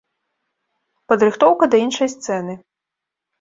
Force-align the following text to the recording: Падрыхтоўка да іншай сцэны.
Падрыхтоўка 1.13 1.63
да 1.75 1.83
іншай 1.85 2.09
сцэны. 2.15 2.57